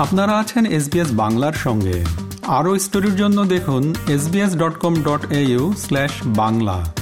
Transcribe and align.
আপনারা 0.00 0.38
আছেন 0.38 0.66
এসবিএস 0.66 1.08
বাংলার 1.12 1.52
সঙ্গে। 1.52 2.04
আরও 2.46 2.78
স্টোরির 2.78 3.16
জন্য 3.16 3.44
দেখুন 3.44 3.94
SBS 4.08 4.56
dot 4.56 4.78
com 4.78 4.94
dot 5.02 5.26
Bangla. 6.24 6.94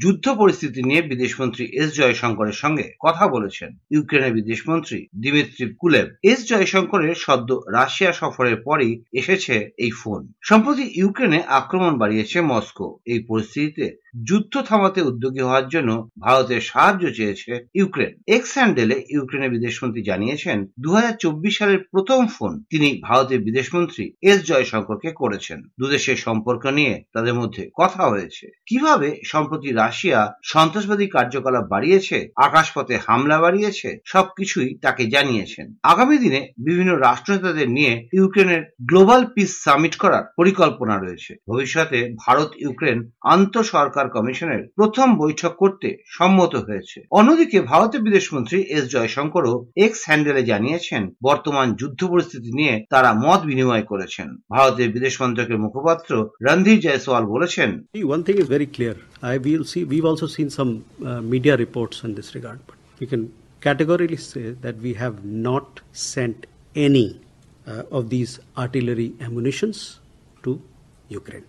যুদ্ধ 0.00 0.28
পরিস্থিতি 0.28 0.82
নিয়ে 0.82 1.02
বিদেশমন্ত্রী 1.02 1.64
এস 1.64 1.94
জয়শঙ্করের 1.94 2.52
সঙ্গে 2.52 2.92
কথা 3.00 3.28
বলেছেন 3.28 3.76
ইউক্রেনের 3.90 4.32
বিদেশমন্ত্রী 4.32 5.06
দিমিত্রি 5.22 5.74
কুলেব। 5.78 6.08
এস 6.22 6.48
জয়শঙ্করের 6.48 7.14
সদ্য 7.14 7.60
রাশিয়া 7.70 8.12
সফরের 8.12 8.56
পরই 8.56 9.02
এসেছে 9.12 9.70
এই 9.78 9.90
ফোন। 9.90 10.32
সম্প্রতি 10.42 10.92
ইউক্রেনে 10.94 11.42
আক্রমণ 11.48 11.98
বাড়িয়েছে 11.98 12.40
মস্কো। 12.40 12.98
এই 13.06 13.20
পরিস্থিতিতে 13.20 13.96
যুদ্ধ 14.24 14.62
থামাতে 14.62 15.02
উদ্যোগী 15.02 15.40
হওয়ার 15.40 15.68
জন্য 15.68 16.10
ভারতের 16.20 16.60
সাহায্য 16.60 17.12
চেয়েছে 17.14 17.68
ইউক্রেন। 17.74 18.12
এক্স 18.26 18.58
হ্যান্ডেলে 18.58 19.04
ইউক্রেনের 19.08 19.50
বিদেশমন্ত্রী 19.50 20.02
জানিয়েছেন 20.02 20.66
দু 20.78 20.90
হাজার 20.90 21.14
চব্বিশ 21.20 21.58
সালের 21.58 21.78
প্রথম 21.90 22.26
ফোন 22.26 22.64
তিনি 22.70 23.00
ভারতের 23.02 23.40
বিদেশমন্ত্রী 23.40 24.12
এস 24.22 24.46
জয়শঙ্করকে 24.46 25.12
করেছেন। 25.12 25.62
দুদেশের 25.78 26.16
সম্পর্ক 26.16 26.66
নিয়ে 26.66 27.04
তাদের 27.12 27.34
মধ্যে 27.34 27.70
কথা 27.74 28.08
হয়েছে। 28.08 28.50
কীভাবে 28.66 29.20
সম্প্রতি 29.24 29.72
রাশিয়া 29.72 30.34
সন্ত্রাসবাদী 30.44 31.06
কার্যকলাপ 31.06 31.64
বাড়িয়েছে, 31.68 32.28
আকাশপথে 32.36 32.98
হামলা 33.06 33.38
বাড়িয়েছে, 33.40 33.98
সবকিছুই 34.04 34.78
তাকে 34.82 35.06
জানিয়েছেন। 35.06 35.74
আগামী 35.82 36.18
দিনে 36.18 36.52
বিভিন্ন 36.58 36.98
রাষ্ট্রনেতাদের 36.98 37.68
নিয়ে 37.70 38.08
ইউক্রেনের 38.12 38.62
গ্লোবাল 38.82 39.24
পিস 39.34 39.62
সামিট 39.64 39.96
করার 39.96 40.24
পরিকল্পনা 40.36 40.98
রয়েছে। 40.98 41.34
ভবিষ্যতে 41.48 42.14
ভারত 42.26 42.50
ইউক্রেন 42.58 43.10
আন্তঃ 43.24 43.62
সরকার 44.06 44.22
কমিশনের 44.22 44.62
প্রথম 44.78 45.08
বৈঠক 45.22 45.52
করতে 45.62 45.88
সম্মত 46.16 46.52
হয়েছে 46.66 46.98
অন্যদিকে 47.18 47.58
ভারতের 47.70 48.00
বিদেশমন্ত্রী 48.08 48.58
এস 48.76 48.84
জয়শঙ্করও 48.94 49.54
এক্স 49.84 50.00
হ্যান্ডেলে 50.08 50.42
জানিয়েছেন 50.52 51.02
বর্তমান 51.28 51.66
যুদ্ধ 51.80 52.00
পরিস্থিতি 52.12 52.50
নিয়ে 52.58 52.74
তারা 52.92 53.10
মত 53.24 53.40
বিনিময় 53.50 53.84
করেছেন 53.90 54.28
ভারতের 54.54 54.88
বিদেশ 54.96 55.14
মন্ত্রকের 55.22 55.58
মুখপাত্র 55.64 56.10
রণধীর 56.46 56.78
জয়সওয়াল 56.86 57.24
বলেছেন 57.34 57.70
One 58.14 58.22
thing 58.26 58.38
is 58.42 58.48
very 58.56 58.68
clear. 58.76 58.94
I 59.32 59.36
will 59.38 59.64
see. 59.72 59.82
We've 59.92 60.08
also 60.12 60.28
seen 60.36 60.48
some 60.58 60.72
uh, 60.78 61.20
media 61.32 61.54
reports 61.64 61.96
in 62.06 62.10
this 62.18 62.28
regard, 62.36 62.58
but 62.68 62.78
we 63.00 63.06
can 63.12 63.22
categorically 63.62 64.20
say 64.32 64.46
that 64.64 64.76
we 64.86 64.92
have 64.94 65.16
not 65.48 65.66
sent 66.10 66.38
any 66.76 67.08
uh, 67.66 67.98
of 67.98 68.02
these 68.14 68.32
artillery 68.62 69.08
ammunitions 69.26 69.78
to 70.44 70.50
Ukraine. 71.20 71.46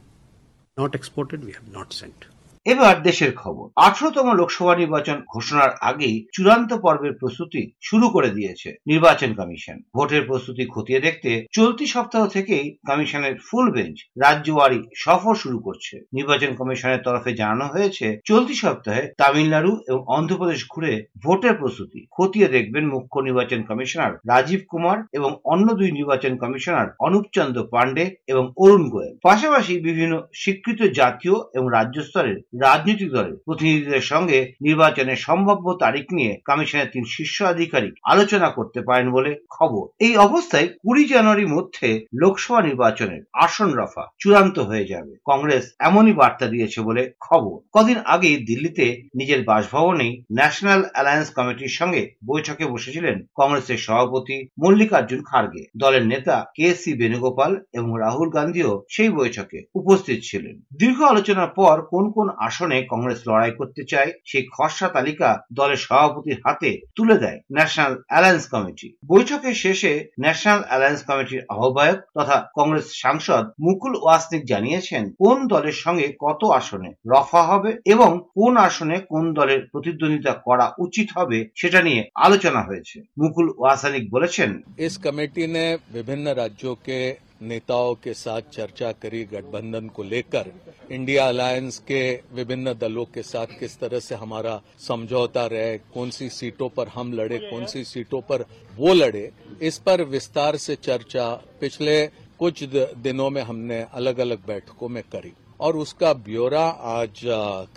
Not 0.78 0.94
exported. 0.94 1.40
We 1.44 1.54
have 1.54 1.70
not 1.70 1.92
sent. 1.92 2.20
এবার 2.68 2.96
দেশের 3.04 3.32
খবর। 3.36 3.66
আঠারোতম 3.88 4.28
লোকসভা 4.40 4.74
নির্বাচন 4.76 5.18
ঘোষণার 5.34 5.72
আগেই 5.82 6.18
চূড়ান্ত 6.34 6.72
পর্বের 6.74 7.14
প্রস্তুতি 7.14 7.62
শুরু 7.82 8.06
করে 8.10 8.30
দিয়েছে 8.30 8.70
নির্বাচন 8.88 9.30
কমিশন। 9.34 9.78
ভোটের 9.96 10.24
প্রস্তুতি 10.30 10.64
খতিয়ে 10.74 11.00
দেখতে 11.00 11.32
চলতি 11.52 11.86
সপ্তাহ 11.88 12.24
থেকেই 12.28 12.66
কমিশনের 12.88 13.36
ফুল 13.48 13.66
বেঞ্চ 13.72 13.98
রাজ্যওয়ারি 14.22 14.80
সফর 14.96 15.34
শুরু 15.36 15.58
করছে। 15.60 15.96
নির্বাচন 16.14 16.52
কমিশনের 16.56 17.04
তরফে 17.04 17.32
জানানো 17.34 17.66
হয়েছে, 17.66 18.08
চলতি 18.26 18.56
সপ্তাহে 18.56 19.04
তামিলনাড়ু 19.18 19.72
এবং 19.88 20.02
অন্ধ্রপ্রদেশ 20.18 20.62
ঘুরে 20.70 20.94
ভোটের 21.24 21.56
প্রস্তুতি 21.56 22.00
খতিয়ে 22.12 22.48
দেখবেন 22.48 22.86
মুখ্য 22.94 23.18
নির্বাচন 23.20 23.60
কমিশনার 23.64 24.14
রাজীব 24.28 24.62
কুমার 24.70 24.98
এবং 25.14 25.32
অন্য 25.44 25.68
দুই 25.74 25.92
নির্বাচন 25.92 26.34
কমিশনার 26.38 26.88
অনুপ 27.00 27.26
চন্দ্র 27.36 27.60
পান্ডে 27.74 28.06
এবং 28.28 28.44
অরুণ 28.58 28.84
গোয়েল। 28.90 29.14
পাশাপাশি 29.22 29.74
বিভিন্ন 29.80 30.14
স্বীকৃত 30.34 30.80
জাতীয় 31.00 31.36
এবং 31.54 31.68
রাজ্য 31.72 31.98
স্তরের 32.04 32.38
রাজনৈতিক 32.62 33.10
দলের 33.12 33.36
প্রতিনিধিদের 33.46 34.02
সঙ্গে 34.02 34.40
নির্বাচনের 34.62 35.16
সম্ভাব্য 35.18 35.66
তারিখ 35.74 36.06
নিয়ে 36.14 36.34
কমিশনের 36.46 36.92
তিন 36.94 37.04
শীর্ষ 37.04 37.42
আধিকারিক 37.42 37.94
আলোচনা 38.04 38.50
করতে 38.50 38.80
পারেন 38.82 39.12
বলে 39.12 39.32
খবর। 39.50 39.84
এই 40.00 40.18
অবস্থায় 40.18 40.68
কুড়ি 40.68 41.04
জানুয়ারির 41.06 41.54
মধ্যে 41.56 41.88
লোকসভা 42.14 42.62
নির্বাচনের 42.62 43.22
আসন 43.34 43.70
রফা 43.74 44.04
চূড়ান্ত 44.20 44.60
হয়ে 44.60 44.86
যাবে। 44.86 45.14
কংগ্রেস 45.26 45.66
এমনই 45.80 46.14
বার্তা 46.14 46.46
দিয়েছে 46.48 46.82
বলে 46.82 47.12
খবর। 47.20 47.56
কদিন 47.74 47.98
আগেই 48.06 48.38
দিল্লিতে 48.38 48.86
নিজের 49.16 49.42
বাসভবনেই 49.44 50.14
ন্যাশনাল 50.32 50.82
অ্যালায়েন্স 50.92 51.30
কমিটির 51.30 51.78
সঙ্গে 51.80 52.02
বৈঠকে 52.26 52.66
বসেছিলেন 52.66 53.18
কংগ্রেসের 53.36 53.78
সভাপতি 53.78 54.38
মল্লিকার্জুন 54.60 55.22
খার্গে। 55.24 55.64
দলের 55.78 56.06
নেতা 56.06 56.36
কে 56.56 56.68
সি 56.76 56.94
বেণুগোপাল 56.94 57.52
এবং 57.74 58.00
রাহুল 58.00 58.30
গান্ধীও 58.30 58.72
সেই 58.90 59.10
বৈঠকে 59.10 59.60
উপস্থিত 59.76 60.20
ছিলেন। 60.24 60.56
দীর্ঘ 60.80 61.02
আলোচনার 61.02 61.48
পর 61.48 61.82
কোন 61.82 62.06
কোন 62.12 62.28
আসনে 62.47 62.79
কংগ্রেস 62.93 63.21
লড়াই 63.27 63.53
করতে 63.53 63.83
চায় 63.85 64.11
সেই 64.25 64.45
খসড়া 64.55 64.89
তালিকা 64.89 65.29
দলের 65.53 65.81
সভাপতির 65.87 66.39
হাতে 66.45 66.71
তুলে 66.97 67.17
দেয় 67.19 67.39
ন্যাশনাল 67.53 67.93
অ্যালায়েন্স 68.03 68.45
কমিটি 68.53 68.89
বৈঠকের 69.07 69.57
শেষে 69.63 69.93
ন্যাশনাল 70.21 70.61
অ্যালায়েন্স 70.65 71.01
কমিটির 71.09 71.43
আহ্বায়ক 71.53 71.99
তথা 72.17 72.37
কংগ্রেস 72.57 72.87
সাংসদ 73.03 73.45
মুকুল 73.65 73.95
ওয়াসনিক 73.99 74.43
জানিয়েছেন 74.45 75.03
কোন 75.23 75.39
দলের 75.49 75.77
সঙ্গে 75.85 76.07
কত 76.21 76.41
আসনে 76.53 76.91
রফা 77.07 77.43
হবে 77.43 77.71
এবং 77.87 78.11
কোন 78.35 78.53
আসনে 78.59 78.97
কোন 79.13 79.25
দলের 79.35 79.61
প্রতিদ্বন্দ্বিতা 79.73 80.33
করা 80.47 80.67
উচিত 80.79 81.09
হবে 81.17 81.39
সেটা 81.57 81.81
নিয়ে 81.83 82.03
আলোচনা 82.17 82.61
হয়েছে 82.63 82.97
মুকুল 83.19 83.47
ওয়াসানিক 83.53 84.05
বলেছেন 84.11 84.51
इस 84.79 84.95
कमेटी 84.99 85.45
ने 85.49 85.67
विभिन्न 85.89 86.27
राज्यों 86.33 86.75
के 86.87 86.99
नेताओं 87.42 87.94
के 87.96 88.14
साथ 88.14 88.42
चर्चा 88.54 88.92
करी 88.92 89.24
गठबंधन 89.24 89.88
को 89.88 90.04
लेकर, 90.04 90.52
इंडिया 90.92 91.28
अलायंस 91.28 91.78
के 91.80 92.00
विभिन्न 92.34 92.74
दलों 92.74 93.06
के 93.06 93.24
साथ 93.24 93.60
किस 93.60 93.80
तरह 93.80 94.00
से 94.00 94.16
हमारा 94.16 94.62
समझौता 94.80 95.46
रहे, 95.46 95.78
कौन 95.78 96.10
सी 96.10 96.30
सीटों 96.30 96.70
पर 96.70 96.88
हम 96.88 97.14
लड़े, 97.14 97.38
कौन 97.40 97.66
सी 97.66 97.84
सीटों 97.84 98.22
पर 98.22 98.46
वो 98.76 98.94
लड़े, 98.94 99.32
इस 99.62 99.78
पर 99.78 100.04
विस्तार 100.04 100.58
से 100.58 100.76
चर्चा 100.76 101.30
पिछले 101.62 102.06
कुछ 102.40 102.64
दिनों 102.64 103.30
में 103.30 103.42
हमने 103.42 103.86
अलग 103.94 104.20
अलग 104.20 104.46
बैठकों 104.48 104.90
में 104.90 105.04
करी। 105.04 105.34
और 105.60 105.78
उसका 105.78 106.14
ब्यौरा 106.14 106.66
आज 106.68 107.26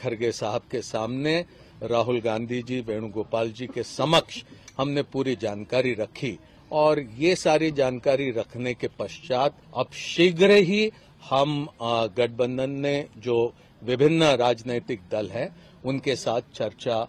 खरगे 0.00 0.32
साहब 0.32 0.62
के 0.70 0.82
सामने, 0.82 1.44
राहुल 1.82 2.20
गांधी 2.20 2.62
जी, 2.62 2.80
वेणुगोपाल 2.80 3.50
जी 3.52 3.66
के 3.66 3.82
समक्ष 3.82 4.42
हमने 4.78 5.02
पूरी 5.02 5.36
जानकारी 5.36 5.94
रखी। 5.94 6.38
और 6.72 7.00
ये 7.18 7.34
सारी 7.36 7.70
जानकारी 7.70 8.30
रखने 8.30 8.74
के 8.74 8.88
पश्चात 8.98 9.56
अब 9.76 9.92
शीघ्र 9.94 10.50
ही 10.50 10.90
हम 11.30 11.66
गठबंधन 11.82 12.70
ने 12.80 13.04
जो 13.18 13.52
विभिन्न 13.82 14.24
राजनीतिक 14.36 15.00
दल 15.10 15.28
हैं, 15.28 15.48
उनके 15.84 16.16
साथ 16.16 16.40
चर्चा 16.54 17.06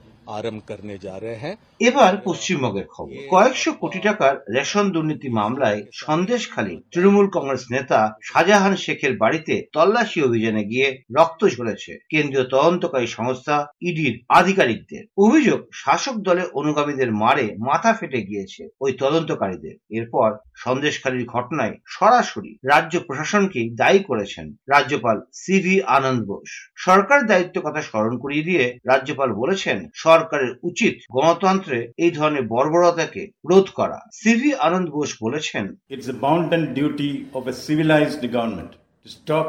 এবার 1.80 2.18
পশ্চিমবঙ্গের 2.24 2.88
খবর। 2.88 3.16
কয়েকশো 3.30 3.74
কোটি 3.74 4.00
টাকার 4.00 4.36
রেশন 4.54 4.92
দুর্নীতি 4.92 5.30
মামলায় 5.30 5.84
সন্দেশখালী 5.94 6.82
তৃণমূল 6.92 7.28
কংগ্রেস 7.28 7.72
নেতা 7.72 8.18
শাহজাহান 8.24 8.76
শেখের 8.76 9.18
বাড়িতে 9.18 9.68
তল্লাশি 9.74 10.22
অভিযানে 10.24 10.64
গিয়ে 10.64 11.02
রক্ত 11.18 11.46
ঝরেছে 11.46 12.00
কেন্দ্রীয় 12.10 12.46
তদন্তকারী 12.50 13.08
সংস্থা 13.08 13.68
ইডির 13.82 14.20
আধিকারিকদের। 14.30 15.06
অভিযোগ, 15.18 15.60
শাসক 15.74 16.16
দলে 16.18 16.44
অনুগামীদের 16.54 17.12
মারে 17.12 17.56
মাথা 17.60 17.94
ফেটে 17.94 18.22
গিয়েছে 18.22 18.70
ওই 18.82 18.92
তদন্তকারীদের। 18.92 19.76
এরপর 19.90 20.30
সন্দেশখালীর 20.56 21.26
ঘটনায় 21.26 21.76
সরাসরি 21.86 22.58
রাজ্য 22.64 23.00
প্রশাসনকে 23.00 23.70
দায়ী 23.76 24.00
করেছেন 24.00 24.56
রাজ্যপাল 24.70 25.22
সিভি 25.34 25.84
আনন্দ 25.84 26.22
বোস। 26.26 26.50
সরকার 26.76 27.26
দায়িত্ব 27.26 27.62
কথা 27.62 27.82
স্মরণ 27.82 28.18
করিয়ে 28.18 28.44
দিয়ে 28.44 28.78
রাজ্যপাল 28.86 29.34
বলেছেন 29.34 29.90
সরকার 29.94 30.20
সরকারের 30.21 30.53
উচিত 30.69 30.95
গণতন্ত্রে 31.17 31.79
এই 32.05 32.13
ধরনের 32.19 32.45
বর্বরতাকে 32.55 33.23
রোধ 33.51 33.67
করা 33.79 33.99
সিভি 34.23 34.51
আনন্দ 34.67 34.89
বোস 34.97 35.11
বলেছেন 35.25 35.65
It's 35.95 36.09
a 36.15 36.17
bounden 36.25 36.65
duty 36.81 37.13
of 37.39 37.43
a 37.53 37.55
civilized 37.67 38.23
government 38.37 38.73
to 39.03 39.09
stop 39.19 39.47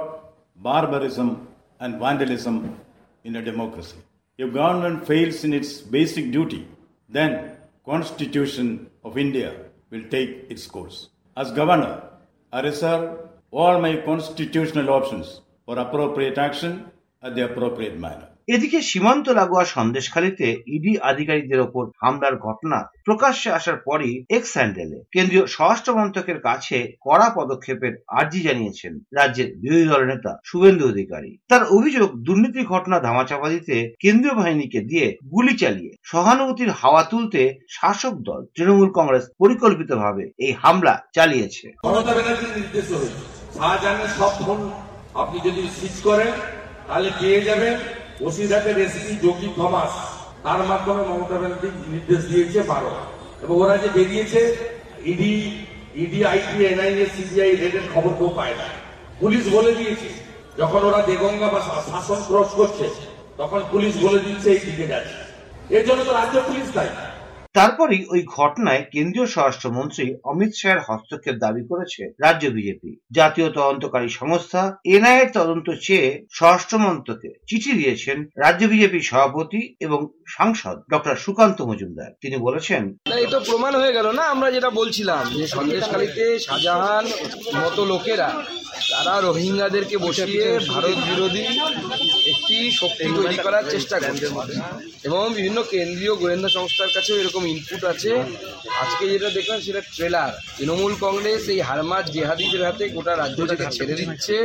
barbarism 0.67 1.29
and 1.83 1.91
vandalism 2.03 2.55
in 3.27 3.33
a 3.35 3.41
democracy. 3.41 3.99
If 4.39 4.47
government 4.53 4.97
fails 5.09 5.37
in 5.43 5.51
its 5.53 5.71
basic 5.97 6.25
duty, 6.31 6.61
then 7.09 7.31
Constitution 7.85 8.67
of 9.03 9.17
India 9.17 9.49
will 9.91 10.05
take 10.15 10.31
its 10.49 10.67
course. 10.67 10.97
As 11.37 11.51
governor, 11.51 11.95
I 12.53 12.61
reserve 12.61 13.03
all 13.51 13.75
my 13.79 13.93
constitutional 14.09 14.89
options 14.89 15.27
for 15.65 15.75
appropriate 15.79 16.37
action 16.37 16.73
at 17.23 17.35
the 17.35 17.45
appropriate 17.45 17.97
manner. 17.97 18.29
এদিকে 18.54 18.78
সীমান্ত 18.90 19.26
লাগোয়া 19.38 19.64
সন্দেশখালীতে 19.76 20.46
ED 20.76 20.92
আধিকারিকদের 21.10 21.60
ওপর 21.66 21.84
হামলার 22.02 22.34
ঘটনা 22.46 22.78
প্রকাশ্যে 23.06 23.48
আসার 23.58 23.76
পরই 23.86 24.12
এক্স 24.36 24.52
হ্যান্ডেলে 24.56 24.98
কেন্দ্রীয় 25.14 25.44
স্বরাষ্ট্র 25.54 25.90
মন্ত্রকের 25.98 26.38
কাছে 26.40 26.76
কড়া 27.06 27.28
পদক্ষেপের 27.38 27.94
আর্জি 28.18 28.40
জানিয়েছেন 28.42 28.92
রাজ্যের 29.18 29.48
বিরোধী 29.62 29.86
দলের 29.90 30.10
নেতা 30.12 30.32
শুভেন্দু 30.44 30.84
অধিকারী। 30.88 31.32
তার 31.50 31.62
অভিযোগ 31.76 32.08
দুর্নীতির 32.26 32.70
ঘটনা 32.74 32.96
ধামাচাপা 33.00 33.48
দিতে 33.54 33.76
কেন্দ্রীয় 34.00 34.34
বাহিনীকে 34.34 34.80
দিয়ে 34.90 35.06
গুলি 35.32 35.54
চালিয়ে 35.56 35.92
সহানুভূতির 36.04 36.70
হাওয়া 36.80 37.02
তুলতে 37.02 37.40
শাসক 37.68 38.14
দল 38.28 38.40
তৃণমূল 38.54 38.88
কংগ্রেস 38.98 39.24
পরিকল্পিতভাবে 39.38 40.24
এই 40.38 40.52
হামলা 40.62 40.94
চালিয়েছে। 41.14 41.66
আপনি 45.22 45.38
যদি 45.46 45.62
সুইচ 45.76 45.96
করেন, 46.08 46.32
তাহলে 46.88 47.08
পেয়ে 47.20 47.40
যাবেন। 47.50 47.74
বসিরহাটের 48.22 48.76
এসপি 48.84 49.12
যোগী 49.24 49.48
থমাস, 49.56 49.92
তার 50.44 50.60
মাধ্যমে 50.70 51.02
মমতা 51.10 51.36
ব্যানার্জি 51.40 51.68
নির্দেশ 51.92 52.22
দিয়েছে 52.30 52.60
বারো 52.70 52.92
এবং 53.42 53.54
ওরা 53.62 53.76
যে 53.82 53.88
বেরিয়েছে, 53.96 54.40
ED 55.12 55.32
ED 56.02 56.20
IT, 56.32 56.56
NIA, 56.72 57.06
CBI 57.14 57.50
রেডের 57.62 57.86
খবর 57.94 58.12
কেউ 58.18 58.30
পায় 58.38 58.54
না। 58.60 58.66
পুলিশ 59.20 59.44
বলে 59.56 59.72
দিয়েছে, 59.78 60.08
যখন 60.60 60.80
ওরা 60.88 61.00
দেগঙ্গা 61.10 61.48
বা 61.54 61.60
শাসন 61.90 62.20
ক্রস 62.28 62.50
করছে, 62.58 62.86
তখন 63.40 63.60
পুলিশ 63.72 63.92
বলে 64.04 64.18
দিচ্ছে 64.26 64.48
এই 64.54 64.60
দিকে 64.68 64.86
যাচ্ছে। 64.92 65.18
এর 65.76 65.82
জন্য 65.88 66.00
তো 66.08 66.12
রাজ্য 66.12 66.36
পুলিশ 66.48 66.66
দায়ী। 66.76 66.94
তারপরই 67.54 68.00
ওই 68.12 68.20
ঘটনায় 68.36 68.82
কেন্দ্রীয় 68.94 69.28
স্বরাষ্ট্রমন্ত্রী 69.34 70.06
অমিত 70.30 70.52
শাহের 70.60 70.84
হস্তক্ষেপ 70.88 71.36
দাবি 71.44 71.62
করেছে 71.70 72.02
রাজ্য 72.24 72.44
বিজেপি। 72.56 72.90
জাতীয় 73.18 73.48
তদন্তকারী 73.56 74.08
সংস্থা 74.20 74.62
এনআইএর 74.94 75.28
তদন্ত 75.38 75.66
চেয়ে 75.86 76.08
স্বরাষ্ট্রমন্ত্রকে 76.38 77.30
চিঠি 77.48 77.72
দিয়েছেন 77.80 78.18
রাজ্য 78.44 78.62
বিজেপি 78.72 78.98
সভাপতি 79.10 79.60
এবং 79.86 80.00
সাংসদ 80.36 80.76
ডক্টর 80.92 81.14
সুকান্ত 81.24 81.58
মজুমদার। 81.70 82.10
তিনি 82.22 82.36
বলেছেন 82.46 82.82
তো 83.32 83.38
প্রমাণ 83.48 83.72
হয়ে 83.80 83.96
গেল 83.96 84.06
না, 84.18 84.24
আমরা 84.34 84.48
যেটা 84.56 84.70
বলছিলাম 84.80 85.22
যে 85.38 85.44
সন্দেশখালীতে 85.56 86.24
শাহজাহান 86.46 87.04
মতো 87.62 87.82
লোকেরা, 87.92 88.30
তারা 88.92 89.14
রোহিঙ্গাদেরকে 89.26 89.96
বসিয়ে 90.06 90.44
ভারত 90.72 90.96
বিরোধী 91.08 91.46
একটি 92.32 92.56
শক্তি 92.80 93.06
তৈরি 93.18 93.38
করার 93.44 93.64
চেষ্টা 93.74 93.96
করছে। 94.04 94.26
এবং 95.08 95.22
বিভিন্ন 95.38 95.58
কেন্দ্রীয় 95.72 96.14
গোয়েন্দা 96.20 96.50
সংস্থার 96.56 96.94
কাছেও 96.96 97.20
এরকম 97.22 97.41
ইনপুট 97.52 97.82
আছে। 97.92 98.12
আজকে 98.82 99.04
যেটা 99.12 99.28
দেখলাম 99.36 99.58
সেটা 99.66 99.82
ট্রেলার 99.94 100.32
তৃণমূল 100.56 100.92
কংগ্রেস 101.04 101.42
এই 101.54 101.60
হারমার 101.68 102.04
জেহাদিদের 102.14 102.62
হাতে 102.68 102.84
গোটা 102.96 103.12
রাজ্যটাকে 103.16 103.66
ছেড়ে 103.76 103.94
দিচ্ছে। 104.00 104.36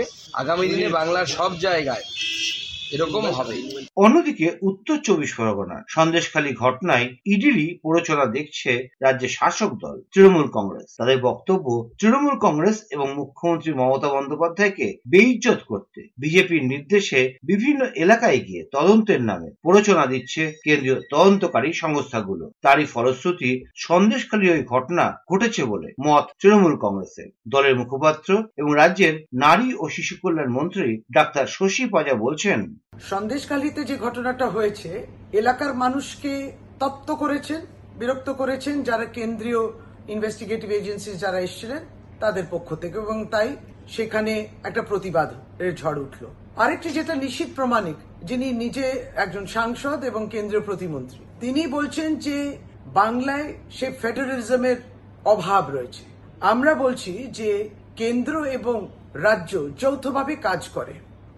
আগামী 0.42 0.66
দিনে 0.72 0.88
বাংলার 0.98 1.28
সব 1.38 1.52
জায়গায় 1.66 2.06
এরকম 2.92 3.24
হবে। 3.25 3.56
অন্যদিকে 3.95 4.57
উত্তর 4.62 4.98
চব্বিশ 4.98 5.34
পরগনা, 5.34 5.84
সন্দেশখালী 5.88 6.54
ঘটনায় 6.54 7.16
ইডিরই 7.25 7.80
প্ররোচনা 7.81 8.25
দেখছে 8.25 8.89
রাজ্যের 9.01 9.30
শাসক 9.30 9.72
দল, 9.74 10.01
তৃণমূল 10.13 10.48
কংগ্রেস। 10.48 10.95
তাদের 10.98 11.18
বক্তব্য, 11.18 11.89
তৃণমূল 12.00 12.36
কংগ্রেস 12.36 12.84
এবং 12.92 13.13
মুখ্যমন্ত্রী 13.13 13.74
মমতা 13.74 14.10
বন্দ্যোপাধ্যায়কে 14.10 14.98
বেইজ্জত 15.07 15.63
করতে। 15.68 16.07
বিজেপির 16.18 16.63
নির্দেশে 16.63 17.34
বিভিন্ন 17.44 17.86
এলাকায় 17.95 18.38
গিয়ে 18.38 18.66
তদন্তের 18.72 19.22
নামে 19.22 19.51
প্ররোচনা 19.62 20.06
দিচ্ছে 20.06 20.54
কেন্দ্রীয় 20.63 21.01
তদন্তকারী 21.10 21.74
সংস্থাগুলো। 21.74 22.51
তারই 22.62 22.86
ফলশ্রুতি 22.86 23.63
সন্দেশখালী 23.75 24.50
ওই 24.50 24.63
ঘটনা 24.63 25.24
ঘটেছে 25.31 25.66
বলে 25.66 25.94
মত 26.00 26.25
তৃণমূল 26.42 26.75
কংগ্রেসের। 26.75 27.30
দলের 27.48 27.75
মুখপাত্র 27.75 28.44
এবং 28.57 28.75
রাজ্যের 28.75 29.25
নারী 29.34 29.74
ও 29.80 29.89
শিশু 29.89 30.16
কল্যাণ 30.22 30.50
মন্ত্রী 30.50 31.01
ডাক্তার 31.12 31.45
শশী 31.48 31.86
পাজা 31.86 32.13
বলছেন 32.13 32.76
সন্দেশখালীতে 33.00 33.83
যে 33.83 33.97
ঘটনাটা 33.97 34.45
হয়েছে, 34.50 35.07
এলাকার 35.33 35.74
মানুষকে 35.74 36.51
তত্ত্ব 36.79 37.15
করেছেন, 37.15 37.62
বিরক্ত 38.00 38.29
করেছেন 38.29 38.83
যারা 38.83 39.06
কেন্দ্রীয় 39.06 39.62
ইনভেস্টিগেটিভ 40.07 40.69
এজেন্সি 40.71 41.12
যারা 41.18 41.39
এসেছিলেন 41.39 41.85
তাদের 42.19 42.44
পক্ষ 42.51 42.75
থেকে 42.75 42.97
এবং 42.97 43.25
তাই 43.25 43.56
সেখানে 43.88 44.47
একটা 44.63 44.81
প্রতিবাদ 44.81 45.29
ঝড় 45.75 46.00
উঠল। 46.01 46.25
আরেকটি 46.57 46.89
যেটা 46.89 47.15
নিশ্চিত 47.15 47.50
প্রমাণিক, 47.56 47.95
যিনি 48.24 48.51
নিজে 48.51 49.06
একজন 49.15 49.45
সাংসদ 49.45 50.03
এবং 50.03 50.29
কেন্দ্রীয় 50.31 50.63
প্রতিমন্ত্রী, 50.63 51.19
তিনি 51.39 51.68
বলছেন 51.68 52.15
যে 52.15 52.57
বাংলায় 52.85 53.53
সে 53.71 53.91
ফেডারেলিজমের 54.01 54.77
অভাব 55.25 55.69
রয়েছে। 55.69 56.03
আমরা 56.41 56.75
বলছি 56.75 57.27
যে 57.33 57.69
কেন্দ্র 57.95 58.44
এবং 58.44 58.88
রাজ্য 59.13 59.69
যৌথভাবে 59.77 60.35
কাজ 60.35 60.68
করে। 60.68 60.94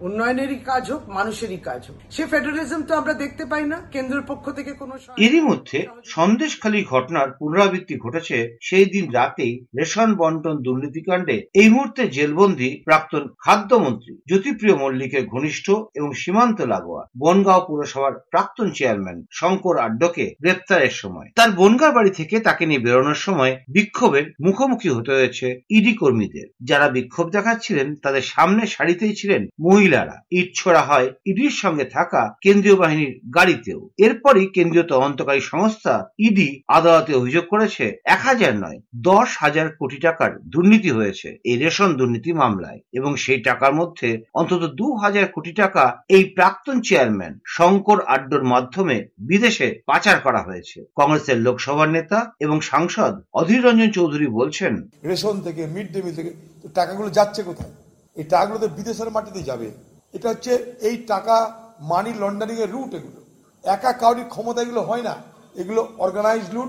উন্নয়নেরই 0.06 0.58
কাজ 0.70 0.84
হোক, 0.92 1.02
মানুষেরই 1.08 1.60
কাজ 1.68 1.82
হোক। 1.88 1.96
সে 2.14 2.22
ফেডারেলিজম 2.30 2.80
তো 2.88 2.92
আমরা 3.00 3.14
দেখতে 3.22 3.44
পাই 3.50 3.64
না, 3.72 3.78
কেন্দ্রের 3.94 4.24
পক্ষ 4.30 4.44
থেকে 4.58 4.72
কোনো 4.80 4.94
এরই 5.26 5.40
মধ্যে 5.40 5.78
সন্দেশখালী 6.16 6.80
ঘটনার 6.92 7.28
পুনরাবৃত্তি 7.38 7.94
ঘটেছে 8.04 8.36
সেই 8.60 8.86
দিন 8.94 9.04
রাতেই 9.12 9.54
রেশন 9.78 10.10
বন্টন 10.14 10.56
দুর্নীতিকাণ্ডে। 10.66 11.36
এই 11.54 11.68
মুহূর্তে 11.74 12.02
জেলবন্দি 12.16 12.70
প্রাক্তন 12.84 13.24
খাদ্যমন্ত্রী 13.44 14.12
জ্যোতিপ্রিয় 14.28 14.76
মল্লিকের 14.82 15.24
ঘনিষ্ঠ 15.26 15.66
এবং 15.98 16.10
সীমান্ত 16.14 16.58
লাগোয়া 16.72 17.02
বনগাঁও 17.22 17.66
পুরসভার 17.68 18.12
প্রাক্তন 18.32 18.68
চেয়ারম্যান 18.78 19.18
শঙ্কর 19.30 19.76
আড্ডকে 19.86 20.26
গ্রেপ্তারের 20.42 20.94
সময়। 21.02 21.28
তার 21.38 21.50
বনগাঁ 21.50 21.92
বাড়ি 21.96 22.10
থেকে 22.10 22.36
তাকে 22.40 22.64
নিয়ে 22.66 22.84
বেরোনোর 22.86 23.20
সময় 23.26 23.52
বিক্ষোভের 23.68 24.26
মুখোমুখি 24.40 24.88
হতে 24.88 25.12
হয়েছে 25.16 25.46
ইডি 25.76 25.92
কর্মীদের। 25.94 26.46
যারা 26.70 26.86
বিক্ষোভ 26.96 27.26
দেখাচ্ছিলেন, 27.36 27.88
তাদের 28.04 28.24
সামনে 28.34 28.62
সারিতেই 28.66 29.14
ছিলেন 29.20 29.42
মহিলা 29.66 29.89
মহিলারা 29.90 30.16
ইট 30.38 30.48
ছোড়া 30.54 30.82
হয়, 30.82 31.08
ইডির 31.30 31.54
সঙ্গে 31.62 31.86
থাকা 31.96 32.22
কেন্দ্রীয় 32.44 32.76
বাহিনীর 32.76 33.12
গাড়িতেও। 33.36 33.80
এরপরই 33.98 34.46
কেন্দ্রীয় 34.56 34.86
তদন্তকারী 34.90 35.42
সংস্থা 35.52 35.94
ইডি 36.26 36.48
আদালতে 36.68 37.12
অভিযোগ 37.14 37.44
করেছে, 37.52 37.84
এক 38.14 38.20
হাজার 38.28 38.52
নয়, 38.64 38.78
দশ 39.10 39.28
হাজার 39.42 39.66
কোটি 39.78 39.98
টাকার 40.06 40.30
দুর্নীতি 40.52 40.90
হয়েছে 40.90 41.28
এই 41.44 41.56
রেশন 41.56 41.90
দুর্নীতি 41.96 42.30
মামলায়। 42.32 42.80
এবং 42.98 43.10
সেই 43.16 43.40
টাকার 43.48 43.72
মধ্যে 43.74 44.08
অন্তত 44.34 44.62
দু 44.80 44.86
হাজার 45.02 45.26
কোটি 45.34 45.52
টাকা 45.52 45.84
এই 46.08 46.24
প্রাক্তন 46.36 46.76
চেয়ারম্যান 46.80 47.32
শঙ্কর 47.56 47.98
আড্ডোর 48.14 48.44
মাধ্যমে 48.52 48.96
বিদেশে 49.28 49.68
পাচার 49.86 50.16
করা 50.20 50.40
হয়েছে। 50.42 50.78
কংগ্রেসের 50.98 51.38
লোকসভার 51.46 51.88
নেতা 51.88 52.18
এবং 52.40 52.56
সাংসদ 52.72 53.14
অধীর 53.40 53.64
রঞ্জন 53.64 53.90
চৌধুরী 53.90 54.26
বলছেন, 54.38 54.72
রেশন 55.10 55.36
থেকে, 55.40 55.62
মিড 55.74 55.88
ডে 55.92 56.00
মিল 56.02 56.14
থেকে 56.14 56.32
টাকাগুলো 56.74 57.08
যাচ্ছে 57.10 57.42
কোথায়? 57.42 57.72
এই 58.20 58.24
টাকাগুলো 58.24 58.68
বিদেশের 58.68 59.10
মাটিতে 59.10 59.42
যাবে। 59.42 59.70
এটা 60.12 60.28
হচ্ছে 60.28 60.54
এই 60.80 60.96
টাকা 60.96 61.36
মানি 61.80 62.12
লন্ডারিং 62.18 62.56
এর 62.56 62.70
রুট 62.70 62.94
এগুলো। 62.94 63.20
একা 63.62 63.92
কাউরির 63.92 64.28
ক্ষমতা 64.28 64.62
এগুলো 64.62 64.80
হয় 64.80 65.02
না। 65.02 65.14
এগুলো 65.54 65.88
অর্গানাইজ 65.98 66.42
লুট 66.52 66.68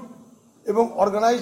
এবং 0.65 0.91
অর্গানাইজ 0.93 1.41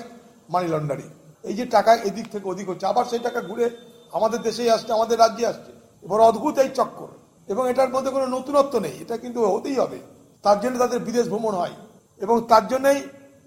মানি 0.49 0.67
লন্ডারিং 0.67 1.09
এই 1.43 1.53
যে 1.53 1.65
টাকা 1.65 1.93
এদিক 1.93 2.31
থেকে 2.31 2.49
ওদিক 2.49 2.69
হচ্ছে, 2.69 2.85
আবার 2.85 3.05
সেই 3.05 3.19
টাকা 3.19 3.41
ঘুরে 3.41 3.69
আমাদের 4.11 4.41
দেশেই 4.41 4.69
আসছে, 4.69 4.93
আমাদের 4.93 5.19
রাজ্যে 5.19 5.47
আসছে। 5.47 5.71
এবার 6.03 6.21
অদ্ভুত 6.21 6.57
এই 6.57 6.69
চক্কর। 6.69 7.07
এবং 7.47 7.69
এটার 7.69 7.89
মধ্যে 7.89 8.11
কোনো 8.11 8.25
নতুনত্ব 8.25 8.79
নেই। 8.79 8.97
এটা 9.01 9.17
কিন্তু 9.17 9.39
হতেই 9.45 9.75
হবে। 9.75 9.99
তার 10.43 10.59
জন্য 10.59 10.79
তাদের 10.79 10.99
বিদেশ 10.99 11.27
ভ্রমণ 11.27 11.53
হয়। 11.55 11.71
এবং 12.17 12.41
তার 12.49 12.67
জন্যই 12.67 12.99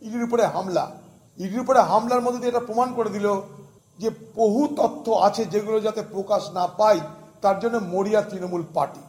ইডির 0.02 0.22
উপরে 0.22 0.46
হামলা। 0.46 0.90
ইডির 1.38 1.60
উপরে 1.60 1.80
হামলার 1.80 2.20
মধ্যে 2.20 2.38
দিয়ে 2.38 2.48
এটা 2.48 2.60
প্রমাণ 2.60 2.94
করে 2.94 3.10
দিল 3.10 3.26
যে 4.02 4.08
বহু 4.36 4.62
তথ্য 4.80 5.06
আছে 5.26 5.42
যেগুলো 5.44 5.78
যাতে 5.86 6.02
প্রকাশ 6.14 6.42
না 6.58 6.64
পায় 6.78 7.00
তার 7.42 7.56
জন্য 7.62 7.76
মরিয়া 7.92 8.20
তৃণমূল 8.30 8.62
পার্টি। 8.74 9.02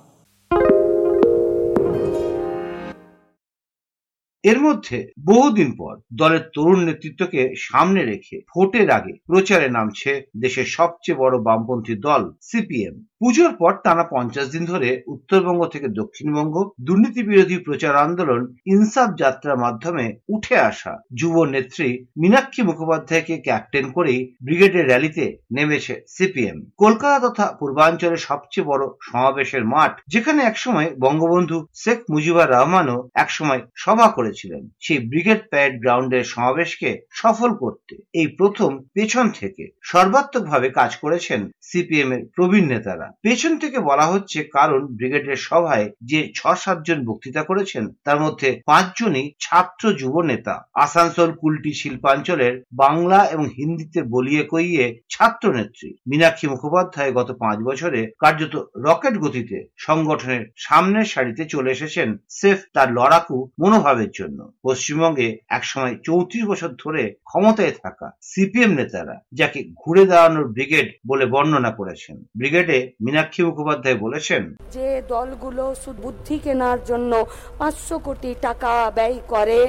এর 4.43 4.59
মধ্যে 4.59 4.97
বহুদিন 5.25 5.69
পর 5.77 5.93
দলের 6.13 6.43
তরুণ 6.53 6.79
নেতৃত্বকে 6.85 7.41
সামনে 7.57 8.01
রেখে 8.05 8.37
ভোটের 8.53 8.89
আগে 8.89 9.13
প্রচারে 9.27 9.67
নামছে 9.69 10.11
দেশের 10.37 10.65
সবচেয়ে 10.65 11.19
বড় 11.19 11.35
বামপন্থী 11.39 11.95
দল, 11.95 12.23
সিপিএম। 12.41 12.95
পুজোর 13.19 13.51
পর 13.57 13.71
টানা 13.83 14.03
পঞ্চাশ 14.03 14.47
দিন 14.49 14.65
ধরে 14.65 14.89
উত্তরবঙ্গ 15.07 15.61
থেকে 15.65 15.87
দক্ষিণবঙ্গ 15.87 16.55
দুর্নীতি 16.81 17.21
বিরোধী 17.23 17.57
প্রচার 17.57 17.95
আন্দোলন, 17.95 18.41
ইনসাফ 18.65 19.09
যাত্রার 19.17 19.57
মাধ্যমে 19.57 20.05
উঠে 20.29 20.55
আসা 20.69 20.93
যুব 21.13 21.35
নেত্রী 21.45 21.89
মীনাক্ষী 22.17 22.61
মুখোপাধ্যায়কে 22.63 23.35
ক্যাপ্টেন 23.37 23.85
করেই 23.91 24.21
ব্রিগেডের 24.41 24.87
র্যালিতে 24.87 25.25
নেমেছে 25.51 25.93
সিপিএম। 26.07 26.57
কলকাতা 26.77 27.17
তথা 27.25 27.45
পূর্বাঞ্চলের 27.59 28.25
সবচেয়ে 28.29 28.67
বড় 28.67 28.83
সমাবেশের 29.01 29.63
মাঠ, 29.65 29.93
যেখানে 30.07 30.41
একসময় 30.43 30.89
বঙ্গবন্ধু 30.99 31.57
শেখ 31.75 31.99
মুজিবুর 32.09 32.51
রহমানও 32.51 32.97
একসময় 33.13 33.61
সভা 33.75 34.07
করেছিলেন। 34.33 34.63
সেই 34.79 34.99
ব্রিগেড 35.09 35.41
প্যারেড 35.49 35.75
গ্রাউন্ডের 35.81 36.29
সমাবেশকে 36.33 36.89
সফল 37.21 37.51
করতে 37.53 37.93
এই 38.13 38.27
প্রথম 38.39 38.71
পেছন 38.93 39.25
থেকে 39.39 39.63
সর্বাত্মকভাবে 39.83 40.67
কাজ 40.69 40.91
করেছেন 40.95 41.41
সিপিএম 41.61 42.11
এর 42.11 42.21
প্রবীণ 42.35 42.65
নেতারা। 42.67 43.07
পেছন 43.21 43.53
থেকে 43.57 43.77
বলা 43.79 44.05
হচ্ছে 44.05 44.39
কারণ 44.57 44.81
ব্রিগেডের 44.97 45.39
সভায় 45.47 45.87
যে 46.01 46.19
ছ 46.35 46.39
সাতজন 46.63 46.99
বক্তৃতা 47.05 47.41
করেছেন, 47.43 47.83
তার 48.05 48.17
মধ্যে 48.19 48.49
পাঁচজনই 48.65 49.25
ছাত্র 49.39 49.83
যুব 49.93 50.15
নেতা। 50.21 50.55
আসানসোল 50.85 51.31
কুলটি 51.41 51.71
শিল্পাঞ্চলের 51.73 52.53
বাংলা 52.73 53.19
এবং 53.25 53.45
হিন্দিতে 53.57 53.99
বলিয়ে 54.13 54.43
কইয়ে 54.43 54.85
ছাত্র 55.09 55.45
নেত্রী 55.53 55.89
মীনাক্ষী 56.09 56.45
মুখোপাধ্যায় 56.47 57.11
গত 57.11 57.29
পাঁচ 57.41 57.57
বছরে 57.59 58.01
কার্যত 58.19 58.55
রকেট 58.85 59.15
গতিতে 59.17 59.57
সংগঠনের 59.77 60.43
সামনের 60.57 61.07
সারিতে 61.13 61.43
চলে 61.45 61.69
এসেছেন। 61.71 62.09
সেফ 62.29 62.59
তার 62.73 62.89
লড়াকু 62.93 63.37
মনোভাবের 63.61 64.11
জন্য। 64.13 64.22
পশ্চিমবঙ্গে 64.65 65.27
একসময় 65.49 65.93
চৌত্রিশ 66.05 66.43
বছর 66.45 66.69
ধরে 66.83 67.03
ক্ষমতায় 67.29 67.73
থাকা 67.83 68.07
সিপিএম 68.21 68.71
নেতারা 68.79 69.15
যাকে 69.33 69.59
ঘুরে 69.81 70.03
দাঁড়ানোর 70.05 70.47
ব্রিগেড 70.47 70.87
বলে 71.07 71.25
বর্ণনা 71.25 71.71
করেছেন। 71.71 72.15
ব্রিগেডে 72.37 72.77
মীনাক্ষী 73.05 73.41
মুখোপাধ্যায় 73.43 73.97
বলেছেন, 73.97 74.41
যে 74.71 74.87
দলগুলো 75.07 75.63
বুদ্ধি 76.03 76.35
কেনার 76.43 76.79
জন্য 76.85 77.11
পাঁচশো 77.57 77.95
কোটি 77.99 78.31
টাকা 78.41 78.71
ব্যয় 78.97 79.19
করে, 79.27 79.59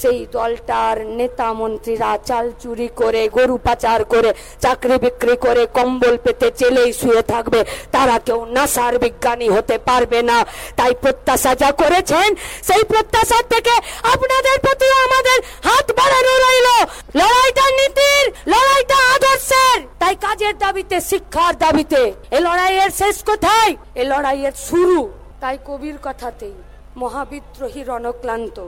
সেই 0.00 0.18
দলটার 0.32 0.96
নেতা 1.18 1.48
মন্ত্রীরা 1.52 2.10
চাল 2.28 2.46
চুরি 2.62 2.88
করে, 3.00 3.22
গরু 3.28 3.56
পাচার 3.66 4.00
করে, 4.04 4.30
চাকরি 4.60 4.96
বিক্রি 5.04 5.36
করে, 5.36 5.62
কম্বল 5.76 6.14
পেতে 6.24 6.48
চেলেই 6.58 6.90
শুয়ে 7.00 7.22
থাকবে। 7.32 7.60
তারা 7.92 8.16
কেউ 8.26 8.40
নাসার 8.56 8.94
বিজ্ঞানী 8.98 9.48
হতে 9.56 9.76
পারবে 9.88 10.20
না। 10.30 10.38
তাই 10.78 10.92
প্রত্যাশা 11.02 11.52
যা 11.62 11.70
করেছেন, 11.82 12.28
সেই 12.68 12.82
প্রত্যাশার 12.90 13.44
থেকে 13.54 13.74
আপনাদের 14.12 14.60
প্রতি 14.60 14.84
আমাদের 14.84 15.42
হাত 15.64 15.92
বাড়ানো 15.92 16.38
রইল। 16.38 16.84
লড়াইটা 17.14 17.70
নীতির, 17.70 18.34
লড়াইটা 18.46 19.14
আদর্শের। 19.14 19.86
তাই 19.98 20.14
কাজের 20.14 20.58
দাবিতে, 20.58 21.00
শিক্ষার 21.00 21.58
দাবিতে, 21.58 22.12
এ 22.30 22.40
লড়াইয়ের 22.40 22.90
শেষ 22.90 23.24
কোথায়? 23.24 23.76
এ 23.94 24.04
লড়াইয়ের 24.04 24.52
শুরু। 24.52 25.10
তাই 25.40 25.58
কবির 25.66 25.98
কথাতেই 26.02 26.52
মহাবিদ্রোহী 26.96 27.84
রণক্লান্ত। 27.84 28.66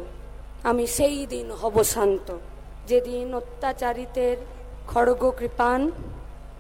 আমি 0.63 0.87
সেই 0.87 1.27
দিন 1.27 1.51
হব 1.51 1.85
শান্ত। 1.85 2.37
যেদিন 2.87 3.35
অত্যাচারিতের 3.35 4.37
খড়গ 4.89 5.33
কৃপান 5.39 5.91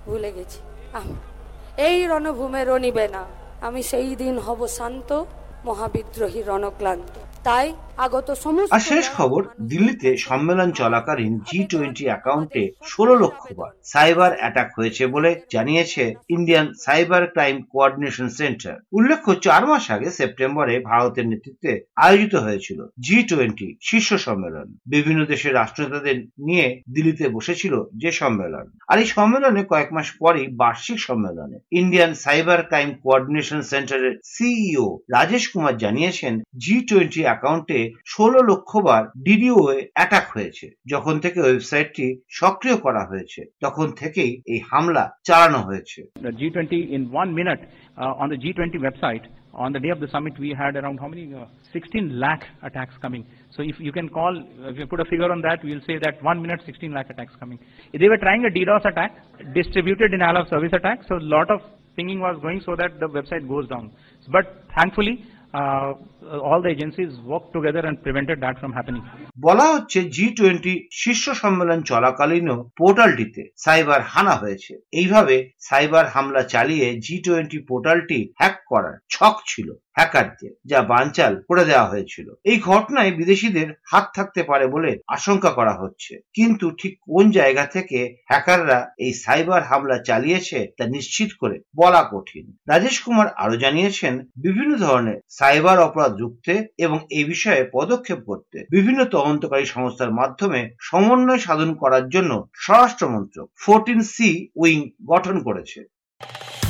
ভুলে 0.06 0.32
গেছি। 0.32 0.58
আম- 0.92 1.80
এই 1.80 2.06
রণভূমে 2.06 2.64
রণিবে 2.64 3.08
না। 3.08 3.24
আমি 3.60 3.82
সেই 3.82 4.16
দিন 4.16 4.38
হব 4.38 4.66
শান্ত। 4.66 5.24
মহাবিদ্রোহী 5.66 6.40
রণক্লান্ত। 6.48 7.14
তাই 7.46 7.68
আগত 8.06 8.28
সমস্ত 8.44 8.72
আর 8.74 8.82
শেষ 8.92 9.06
খবর, 9.18 9.40
দিল্লিতে 9.72 10.10
সম্মেলন 10.16 10.70
চলাকালীন 10.80 11.32
জি 11.48 11.60
টোয়েন্টি 11.72 12.04
অ্যাকাউন্টে 12.10 12.64
ষোলো 12.84 13.14
লক্ষ 13.22 13.42
বার 13.58 13.72
সাইবার 13.92 14.32
অ্যাটাক 14.38 14.68
হয়েছে 14.78 15.06
বলে 15.14 15.30
জানিয়েছে 15.54 16.04
Indian 16.28 16.66
cyber 16.84 17.22
crime 17.34 17.56
coordination 17.72 18.28
centre 18.28 18.74
উল্লেখ্য, 18.92 19.30
চার 19.46 19.62
মাস 19.66 19.84
আগে 19.90 20.08
সেপ্টেম্বরে 20.10 20.74
ভারতের 20.90 21.26
নেতৃত্বে 21.28 21.72
আয়োজিত 21.96 22.34
হয়েছিল 22.34 22.78
জি 23.06 23.18
টোয়েন্টি 23.22 23.68
শীর্ষ 23.80 24.10
সম্মেলন। 24.26 24.66
বিভিন্ন 24.86 25.20
দেশের 25.24 25.56
রাষ্ট্রনেতাদের 25.60 26.16
নিয়ে 26.38 26.66
দিল্লিতে 26.94 27.24
বসেছিল 27.28 27.74
যে 28.02 28.10
সম্মেলন। 28.12 28.66
আর 28.88 28.96
এই 28.98 29.08
সম্মেলনে 29.16 29.62
কয়েক 29.64 29.92
মাস 29.92 30.08
পরেই 30.20 30.46
বার্ষিক 30.62 30.98
সম্মেলনে 31.08 31.56
ইন্ডিয়ান 31.80 32.12
সাইবার 32.24 32.60
ক্রাইম 32.70 32.90
কোঅর্ডিনেশন 33.02 33.60
সেন্টারের 33.72 34.14
সিইও 34.34 34.88
রাজেশ 35.14 35.44
কুমার 35.56 35.74
জানিয়েছেন 35.84 36.34
জি 36.64 36.76
টোয়েন্টি 36.90 37.22
অ্যাকাউন্টে 37.28 37.80
ষোলো 38.14 38.40
লক্ষ 38.50 38.70
বার 38.86 39.02
ডিডিও 39.28 39.56
অ্যাটাক 39.96 40.26
হয়েছে 40.34 40.66
যখন 40.92 41.14
থেকে 41.24 41.38
ওয়েবসাইটটি 41.42 42.06
সক্রিয় 42.40 42.76
করা 42.84 43.02
হয়েছে 43.10 43.40
তখন 43.64 43.86
থেকেই 44.00 44.32
এই 44.52 44.60
হামলা 44.70 45.04
চালানো 45.28 45.60
হয়েছে 45.68 46.00
the 46.26 46.32
G20 46.40 46.72
in 46.96 47.02
one 47.12 47.30
minute 47.34 47.62
uh, 47.96 48.22
on 48.22 48.28
the 48.28 48.36
G20 48.36 48.74
website. 48.78 49.24
On 49.54 49.72
the 49.72 49.80
day 49.80 49.88
of 49.88 50.00
the 50.00 50.08
summit, 50.08 50.38
we 50.38 50.50
had 50.52 50.76
around 50.76 51.00
how 51.00 51.08
many? 51.08 51.32
Uh, 51.32 51.46
16 51.72 52.20
lakh 52.20 52.44
attacks 52.62 52.94
coming. 52.98 53.26
So 53.50 53.62
if 53.62 53.76
you 53.78 53.90
can 53.90 54.08
call, 54.10 54.32
if 54.70 54.76
you 54.76 54.86
put 54.86 55.00
a 55.00 55.04
figure 55.06 55.30
on 55.32 55.40
that, 55.42 55.64
we'll 55.64 55.80
say 55.80 55.96
that 55.98 56.22
one 56.22 56.42
minute, 56.42 56.60
16 56.66 56.92
lakh 56.92 57.08
attacks 57.08 57.34
coming. 57.40 57.58
They 57.94 58.08
were 58.08 58.18
trying 58.18 58.44
a 58.44 58.50
DDoS 58.50 58.84
attack, 58.84 59.12
distributed 59.54 60.10
denial 60.10 60.36
of 60.36 60.48
service 60.48 60.74
attack. 60.74 61.04
So 61.08 61.16
a 61.16 61.26
lot 61.36 61.50
of 61.50 61.60
pinging 61.96 62.20
was 62.20 62.38
going 62.42 62.60
so 62.60 62.76
that 62.76 63.00
the 63.00 63.08
website 63.08 63.48
goes 63.48 63.66
down. 63.66 63.92
But 64.28 64.64
thankfully, 64.76 65.14
uh, 65.16 65.35
all 65.56 66.60
the 66.60 66.68
agencies 66.68 67.18
worked 67.22 67.52
together 67.52 67.80
and 67.80 68.02
prevented 68.02 68.40
that 68.40 68.58
from 68.58 68.72
happening. 68.72 69.02
বলা 69.38 69.66
হচ্ছে 69.74 69.98
জি 70.16 70.26
twenty 70.38 70.74
শীর্ষ 71.00 71.24
সম্মেলন 71.42 71.80
চলাকালীনও 71.90 72.56
পোর্টালটিতে 72.78 73.42
cyber 73.64 74.00
হানা 74.12 74.34
হয়েছে 74.42 74.72
এইভাবে 74.92 75.36
cyber 75.60 76.04
হামলা 76.14 76.42
চালিয়ে 76.54 76.86
জি 77.06 77.16
twenty 77.26 77.58
পোর্টালটি 77.68 78.18
hack 78.38 78.56
করার 78.70 78.96
ছক 79.14 79.36
ছিল 79.46 79.68
হ্যাকারদের, 79.96 80.52
যা 80.64 80.82
বানচাল 80.82 81.42
করে 81.48 81.64
দেওয়া 81.64 81.86
হয়েছিল। 81.86 82.28
এই 82.44 82.58
ঘটনায় 82.60 83.12
বিদেশিদের 83.12 83.68
হাত 83.84 84.06
থাকতে 84.14 84.42
পারে 84.42 84.66
বলে 84.66 84.90
আশঙ্কা 85.08 85.50
করা 85.50 85.74
হচ্ছে। 85.74 86.20
কিন্তু 86.34 86.66
ঠিক 86.70 86.92
কোন 87.06 87.30
জায়গা 87.30 87.64
থেকে 87.66 87.98
হ্যাকাররা 88.28 88.78
এই 88.98 89.12
সাইবার 89.14 89.62
হামলা 89.62 89.98
চালিয়েছে 89.98 90.58
তা 90.78 90.84
নিশ্চিত 90.86 91.30
করে 91.40 91.60
বলা 91.76 92.02
কঠিন। 92.12 92.56
রাজেশ 92.68 93.00
কুমার 93.00 93.28
আরও 93.36 93.56
জানিয়েছেন, 93.56 94.14
বিভিন্ন 94.36 94.72
ধরনের 94.78 95.18
সাইবার 95.30 95.78
অপরাধ 95.80 96.12
রুখতে 96.16 96.52
এবং 96.78 96.98
এই 97.10 97.24
বিষয়ে 97.24 97.62
পদক্ষেপ 97.72 98.20
করতে 98.26 98.58
বিভিন্ন 98.70 99.04
তদন্তকারী 99.04 99.64
সংস্থার 99.64 100.12
মাধ্যমে 100.12 100.60
সমন্বয় 100.80 101.38
সাধন 101.38 101.74
করার 101.74 102.08
জন্য 102.08 102.32
স্বরাষ্ট্র 102.54 103.04
মন্ত্রক 103.08 103.46
ফোরটিন 103.58 104.00
সি 104.14 104.28
উইং 104.56 104.78
গঠন 105.06 105.36
করেছে। 105.42 105.80